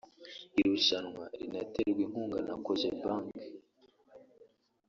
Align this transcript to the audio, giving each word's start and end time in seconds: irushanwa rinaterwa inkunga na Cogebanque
irushanwa 0.59 1.25
rinaterwa 1.39 2.01
inkunga 2.05 2.39
na 2.47 2.55
Cogebanque 2.65 3.43